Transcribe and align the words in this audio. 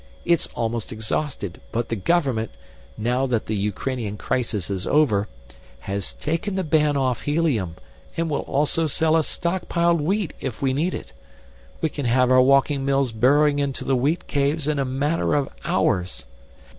It's 0.25 0.47
almost 0.55 0.91
exhausted, 0.91 1.61
but 1.71 1.89
the 1.89 1.95
government, 1.95 2.49
now 2.97 3.27
that 3.27 3.45
the 3.45 3.55
Ukrainian 3.55 4.17
crisis 4.17 4.71
is 4.71 4.87
over, 4.87 5.27
has 5.81 6.13
taken 6.13 6.55
the 6.55 6.63
ban 6.63 6.97
off 6.97 7.21
helium 7.21 7.75
and 8.17 8.27
will 8.27 8.39
also 8.39 8.87
sell 8.87 9.15
us 9.15 9.27
stockpiled 9.27 10.01
wheat 10.01 10.33
if 10.39 10.59
we 10.59 10.73
need 10.73 10.95
it. 10.95 11.13
We 11.81 11.89
can 11.89 12.07
have 12.07 12.31
our 12.31 12.41
walking 12.41 12.83
mills 12.83 13.11
burrowing 13.11 13.59
into 13.59 13.83
the 13.85 13.95
wheat 13.95 14.25
caves 14.25 14.67
in 14.67 14.79
a 14.79 14.85
matter 14.85 15.35
of 15.35 15.49
hours! 15.65 16.25